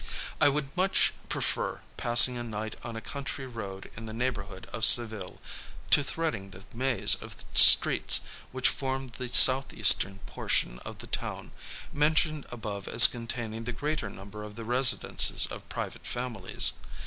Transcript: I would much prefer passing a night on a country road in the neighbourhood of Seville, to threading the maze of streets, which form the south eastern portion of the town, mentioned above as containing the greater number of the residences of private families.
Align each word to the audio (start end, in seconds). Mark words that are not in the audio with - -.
I 0.41 0.49
would 0.49 0.75
much 0.75 1.13
prefer 1.29 1.81
passing 1.95 2.35
a 2.35 2.41
night 2.41 2.75
on 2.83 2.95
a 2.95 3.01
country 3.05 3.45
road 3.45 3.91
in 3.95 4.07
the 4.07 4.15
neighbourhood 4.15 4.67
of 4.73 4.83
Seville, 4.83 5.39
to 5.91 6.03
threading 6.03 6.49
the 6.49 6.65
maze 6.73 7.13
of 7.13 7.35
streets, 7.53 8.21
which 8.51 8.67
form 8.67 9.11
the 9.19 9.29
south 9.29 9.75
eastern 9.75 10.17
portion 10.25 10.79
of 10.79 10.97
the 11.05 11.05
town, 11.05 11.51
mentioned 11.93 12.47
above 12.51 12.87
as 12.87 13.05
containing 13.05 13.65
the 13.65 13.73
greater 13.73 14.09
number 14.09 14.43
of 14.43 14.55
the 14.55 14.65
residences 14.65 15.45
of 15.45 15.69
private 15.69 16.07
families. 16.07 16.73